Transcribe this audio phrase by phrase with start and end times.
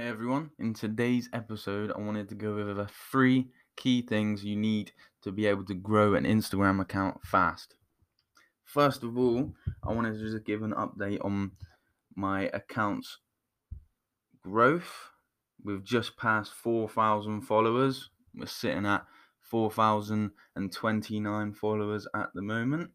[0.00, 4.56] Hey everyone, in today's episode, I wanted to go over the three key things you
[4.56, 7.74] need to be able to grow an Instagram account fast.
[8.64, 9.52] First of all,
[9.82, 11.50] I wanted to just give an update on
[12.16, 13.18] my account's
[14.42, 15.10] growth.
[15.62, 18.08] We've just passed 4,000 followers.
[18.34, 19.04] We're sitting at
[19.42, 22.92] 4,029 followers at the moment.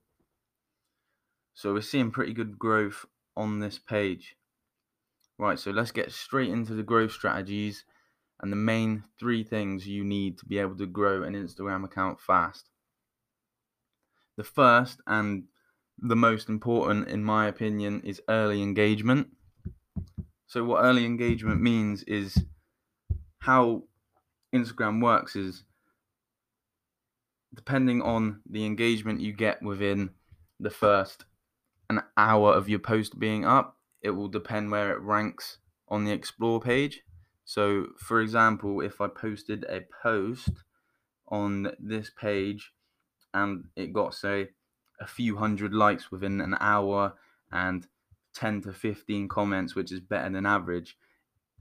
[1.54, 3.06] So we're seeing pretty good growth
[3.38, 4.36] on this page.
[5.38, 7.84] Right, so let's get straight into the growth strategies
[8.42, 12.20] and the main three things you need to be able to grow an Instagram account
[12.20, 12.70] fast.
[14.38, 15.44] The first and
[16.00, 19.28] the most important, in my opinion, is early engagement.
[20.48, 22.44] So, what early engagement means is
[23.40, 23.84] how
[24.54, 25.64] Instagram works is
[27.54, 30.12] depending on the engagement you get within
[30.60, 31.26] the first
[31.90, 33.75] an hour of your post being up,
[34.06, 37.02] it will depend where it ranks on the explore page.
[37.44, 40.52] So, for example, if I posted a post
[41.28, 42.72] on this page
[43.34, 44.50] and it got, say,
[45.02, 47.16] a few hundred likes within an hour
[47.52, 47.88] and
[48.36, 51.00] 10 to 15 comments, which is better than average,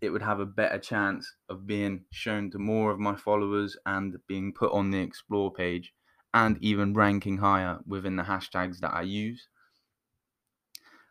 [0.03, 4.19] it would have a better chance of being shown to more of my followers and
[4.29, 5.95] being put on the explore page
[6.35, 9.49] and even ranking higher within the hashtags that I use.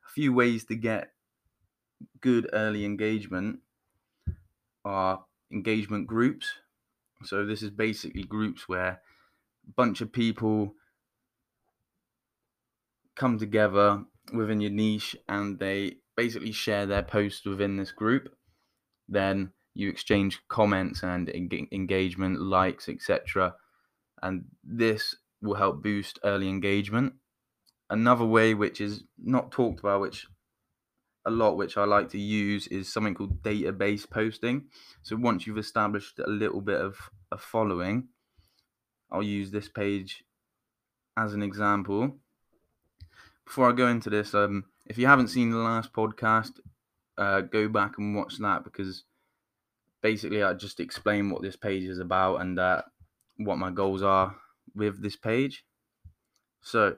[0.07, 1.12] A few ways to get
[2.21, 3.59] good early engagement
[4.85, 6.53] are engagement groups.
[7.23, 9.01] So this is basically groups where
[9.67, 10.75] a bunch of people
[13.15, 18.35] come together within your niche and they basically share their posts within this group.
[19.07, 23.55] Then you exchange comments and engagement, likes, etc.
[24.21, 27.13] And this will help boost early engagement.
[27.89, 30.25] Another way, which is not talked about, which
[31.25, 34.65] a lot which I like to use is something called database posting.
[35.01, 36.97] So once you've established a little bit of
[37.31, 38.09] a following,
[39.11, 40.23] I'll use this page
[41.17, 42.17] as an example.
[43.45, 46.59] Before I go into this, um, if you haven't seen the last podcast,
[47.17, 49.03] uh, go back and watch that because
[50.01, 52.81] basically I just explain what this page is about and uh,
[53.37, 54.35] what my goals are
[54.75, 55.63] with this page.
[56.61, 56.95] So,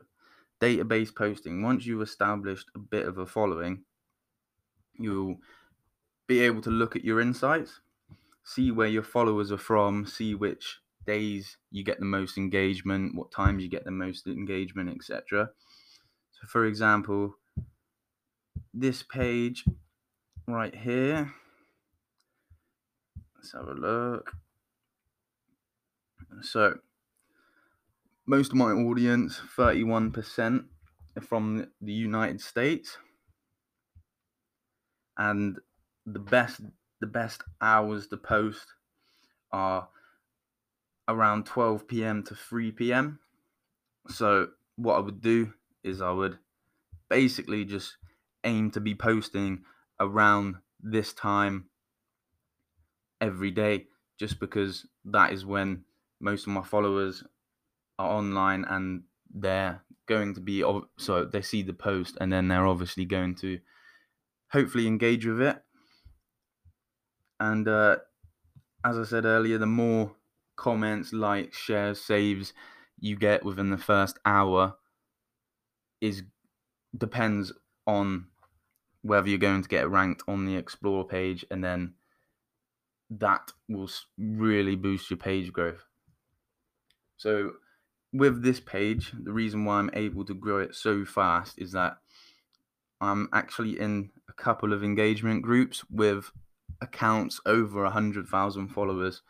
[0.62, 1.62] database posting.
[1.62, 3.84] Once you've established a bit of a following,
[4.98, 5.38] you'll
[6.28, 7.80] be able to look at your insights,
[8.44, 13.32] see where your followers are from, see which days you get the most engagement, what
[13.32, 15.52] times you get the most engagement, etc.
[16.32, 17.36] So, for example,
[18.74, 19.66] this page
[20.48, 21.32] right here,
[23.36, 24.34] let's have a look.
[26.42, 26.80] So,
[28.26, 30.66] most of my audience, 31%,
[31.16, 32.98] are from the United States
[35.18, 35.60] and
[36.06, 36.62] the best
[37.02, 38.66] the best hours to post
[39.52, 39.88] are
[41.08, 42.24] around 12 p.m.
[42.24, 43.20] to 3 p.m.
[44.08, 46.38] So what I would do is I would
[47.10, 47.98] basically just
[48.44, 49.64] aim to be posting
[50.00, 51.66] around this time
[53.22, 53.86] every day
[54.18, 55.84] just because that is when
[56.20, 57.24] most of my followers
[58.00, 60.64] are online and they're going to be
[60.98, 63.60] so they see the post and then they're obviously going to
[64.52, 65.62] hopefully engage with it.
[67.40, 67.98] And uh,
[68.86, 70.16] as I said earlier, the more
[70.56, 72.54] comments, likes, shares, saves
[73.00, 74.76] you get within the first hour
[76.00, 76.24] is
[76.98, 77.52] depends
[77.86, 78.28] on
[79.02, 81.94] whether you're going to get ranked on the explore page and then
[83.10, 85.84] that will really boost your page growth.
[87.18, 87.54] So
[88.12, 91.98] with this page, the reason why I'm able to grow it so fast is that
[93.02, 96.32] I'm actually in couple of engagement groups with
[96.82, 99.22] accounts over 100,000 followers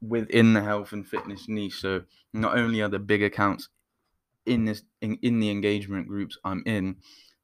[0.00, 1.80] within the health and fitness niche.
[1.80, 2.02] So
[2.32, 3.68] not only are the big accounts
[4.46, 6.96] in this in, in the engagement groups I'm in,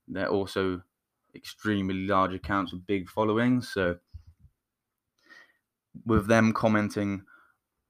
[0.08, 0.82] they're also
[1.34, 3.68] extremely large accounts with big followings.
[3.72, 3.98] So
[6.04, 7.22] with them commenting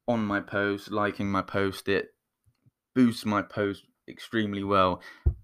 [0.06, 2.08] on my post, liking my post, it
[2.94, 5.00] boosts my post extremely well.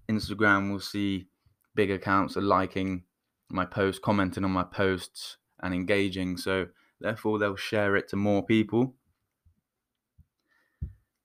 [0.09, 1.27] Instagram will see
[1.75, 3.03] big accounts are liking
[3.49, 6.37] my posts, commenting on my posts, and engaging.
[6.37, 6.67] So
[6.99, 8.93] therefore, they'll share it to more people.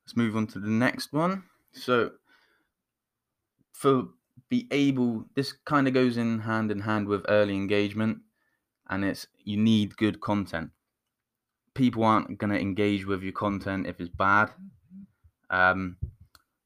[0.05, 1.45] Let's move on to the next one.
[1.73, 2.13] So
[3.73, 4.09] for
[4.49, 8.19] be able, this kind of goes in hand in hand with early engagement,
[8.89, 10.71] and it's you need good content.
[11.75, 14.51] People aren't going to engage with your content if it's bad.
[15.49, 15.97] Um,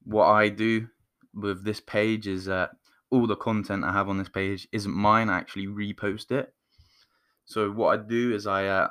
[0.03, 0.87] what I do
[1.33, 2.71] with this page is that
[3.15, 5.29] all the content I have on this page isn't mine.
[5.29, 6.53] I actually repost it.
[7.45, 8.89] So what I do is I uh,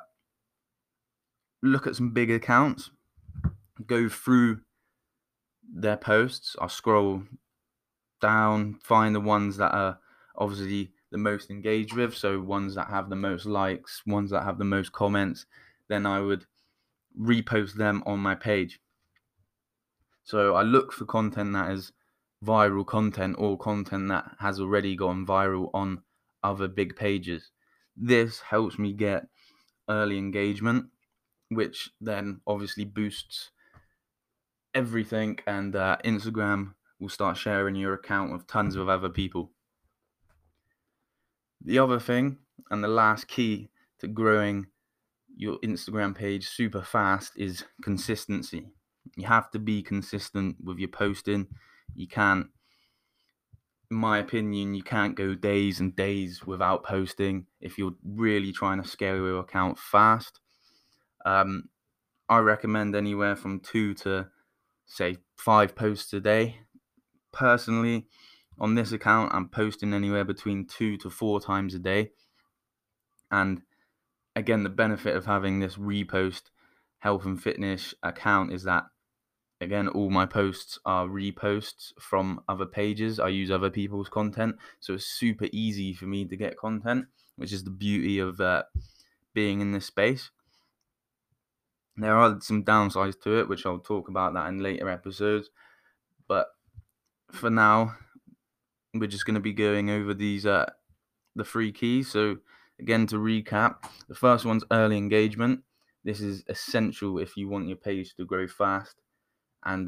[1.62, 2.90] look at some big accounts,
[3.86, 4.60] go through
[5.70, 6.56] their posts.
[6.58, 7.24] I scroll
[8.22, 9.98] down, find the ones that are
[10.36, 14.56] obviously the most engaged with, so ones that have the most likes, ones that have
[14.56, 15.44] the most comments.
[15.88, 16.46] Then I would
[17.20, 18.80] repost them on my page.
[20.22, 21.92] So I look for content that is
[22.44, 26.02] viral content or content that has already gone viral on
[26.43, 27.50] other big pages.
[27.96, 29.26] This helps me get
[29.88, 30.87] early engagement,
[31.49, 33.50] which then obviously boosts
[34.75, 39.52] everything, and uh, Instagram will start sharing your account with tons of other people.
[41.64, 42.38] The other thing,
[42.70, 43.70] and the last key
[44.00, 44.67] to growing
[45.37, 48.69] your Instagram page super fast is consistency.
[49.17, 51.46] You have to be consistent with your posting.
[51.94, 52.48] You can't,
[53.90, 58.82] in my opinion, you can't go days and days without posting if you're really trying
[58.82, 60.40] to scale your account fast.
[61.25, 61.69] Um,
[62.28, 64.28] I recommend anywhere from two to
[64.86, 66.60] say five posts a day.
[67.32, 68.06] Personally,
[68.58, 72.12] on this account, I'm posting anywhere between two to four times a day.
[73.31, 73.62] And
[74.36, 76.42] again, the benefit of having this repost
[76.98, 78.84] health and fitness account is that
[79.60, 83.20] again all my posts are reposts from other pages.
[83.20, 87.06] I use other people's content so it's super easy for me to get content
[87.36, 88.62] which is the beauty of uh,
[89.32, 90.30] being in this space.
[91.96, 95.50] There are some downsides to it which i'll talk about that in later episodes
[96.26, 96.48] but
[97.30, 97.94] for now
[98.94, 100.70] we're just going to be going over these uh,
[101.34, 102.10] the three keys.
[102.10, 102.38] So
[102.78, 103.76] again to recap
[104.08, 105.60] the first one's early engagement.
[106.04, 108.96] This is essential if you want your page to grow fast
[109.64, 109.87] and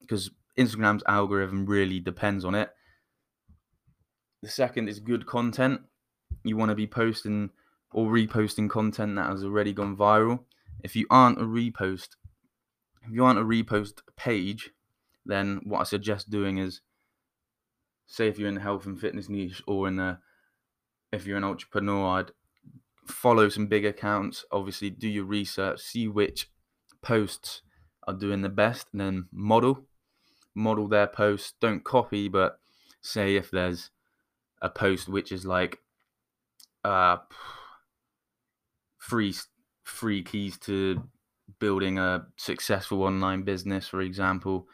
[0.00, 2.70] because uh, Instagram's algorithm really depends on it.
[4.42, 5.82] The second is good content.
[6.44, 7.50] You want to be posting
[7.92, 10.40] or reposting content that has already gone viral.
[10.82, 12.08] If you aren't a repost,
[13.02, 14.70] if you aren't a repost page,
[15.24, 16.80] then what I suggest doing is,
[18.06, 20.18] say if you're in the health and fitness niche or in the,
[21.12, 22.32] if you're an entrepreneur, I'd
[23.06, 24.44] follow some big accounts.
[24.50, 26.50] Obviously, do your research, see which
[27.02, 27.62] posts
[28.06, 29.86] are doing the best, and then model
[30.54, 31.54] model their posts.
[31.60, 32.58] Don't copy, but
[33.00, 33.90] say if there's
[34.60, 35.78] a post which is like
[36.84, 37.16] uh
[38.98, 39.34] free
[39.82, 41.02] free keys to
[41.58, 44.66] building a successful online business, for example,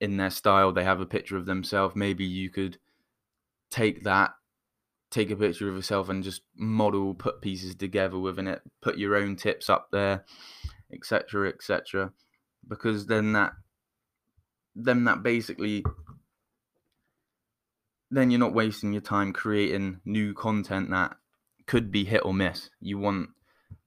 [0.00, 1.96] in their style, they have a picture of themselves.
[1.96, 2.78] Maybe you could
[3.70, 4.34] take that,
[5.10, 9.16] take a picture of yourself, and just model, put pieces together within it, put your
[9.16, 10.24] own tips up there,
[10.92, 12.12] etc., etc
[12.68, 13.52] because then that
[14.74, 15.84] then that basically
[18.10, 21.16] then you're not wasting your time creating new content that
[21.66, 22.70] could be hit or miss.
[22.80, 23.30] You want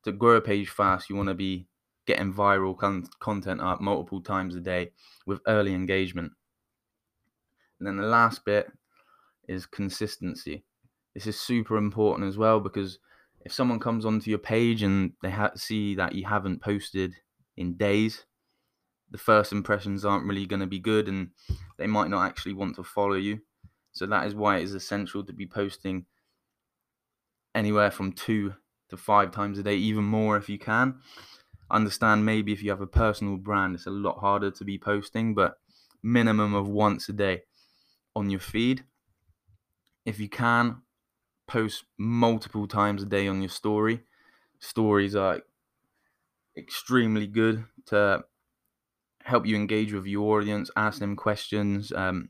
[0.04, 1.10] to grow a page fast.
[1.10, 1.68] You want to be
[2.06, 4.92] getting viral con- content up multiple times a day
[5.26, 6.34] with early engagement.
[7.80, 8.72] And then the last bit
[9.48, 10.66] is consistency.
[11.14, 13.00] This is super important as well because
[13.46, 17.16] if someone comes onto your page and they ha- see that you haven't posted
[17.56, 18.26] in days,
[19.12, 21.30] the first impressions aren't really going to be good and
[21.78, 23.42] they might not actually want to follow you.
[23.92, 26.06] So that is why it is essential to be posting
[27.56, 28.54] anywhere from two
[28.90, 31.00] to five times a day, even more if you can.
[31.72, 35.36] Understand maybe if you have a personal brand, it's a lot harder to be posting,
[35.36, 35.58] but
[36.02, 37.44] minimum of once a day
[38.16, 38.84] on your feed.
[40.06, 40.82] If you can,
[41.48, 44.02] post multiple times a day on your story.
[44.60, 45.42] Stories are
[46.58, 48.24] extremely good to
[49.30, 52.30] help you engage with your audience, ask them questions, um,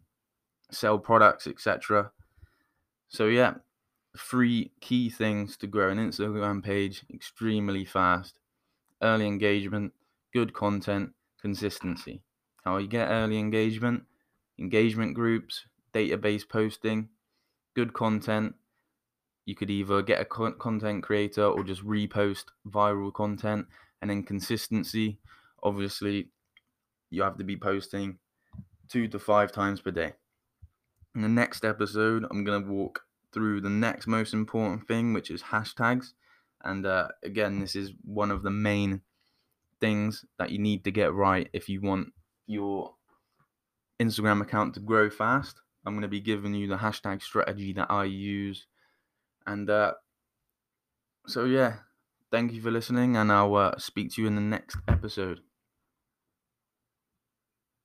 [0.69, 2.11] sell products, etc.
[3.07, 3.55] So yeah,
[4.17, 8.39] three key things to grow an Instagram page extremely fast:
[9.01, 9.93] early engagement,
[10.33, 12.21] good content, consistency.
[12.65, 14.03] How you get early engagement?
[14.59, 17.07] Engagement groups, database posting,
[17.75, 18.55] good content.
[19.45, 23.67] You could either get a content creator or just repost viral content,
[24.01, 25.19] and then consistency.
[25.63, 26.27] Obviously,
[27.09, 28.19] you have to be posting
[28.87, 30.13] two to five times per day.
[31.15, 33.01] In the next episode, I'm going to walk
[33.33, 36.13] through the next most important thing, which is hashtags.
[36.63, 39.01] And uh, again, this is one of the main
[39.79, 42.09] things that you need to get right if you want
[42.47, 42.95] your
[43.99, 45.61] Instagram account to grow fast.
[45.85, 48.65] I'm going to be giving you the hashtag strategy that I use.
[49.47, 49.93] And uh,
[51.27, 51.77] so, yeah,
[52.31, 55.39] thank you for listening, and I'll uh, speak to you in the next episode.